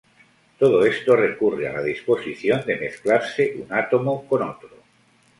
Todo 0.57 0.83
esto 0.83 1.15
recurre 1.15 1.67
a 1.69 1.73
la 1.73 1.83
disposición 1.83 2.65
de 2.65 2.75
mezclarse 2.75 3.53
un 3.55 3.71
átomo 3.71 4.25
con 4.27 4.41
otro. 4.41 4.69